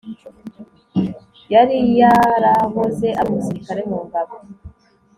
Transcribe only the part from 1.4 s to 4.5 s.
yari yarahoze ari umusirikare mu ngabo